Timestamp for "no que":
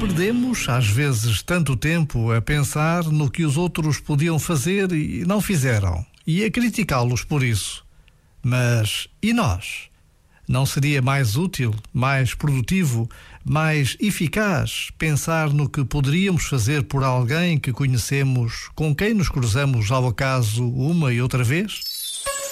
3.04-3.44, 15.52-15.84